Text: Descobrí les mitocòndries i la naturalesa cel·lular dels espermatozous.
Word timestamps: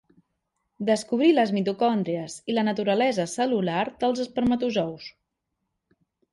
Descobrí 0.87 1.27
les 1.35 1.53
mitocòndries 1.57 2.39
i 2.53 2.57
la 2.59 2.65
naturalesa 2.69 3.29
cel·lular 3.37 3.87
dels 4.03 4.25
espermatozous. 4.27 5.15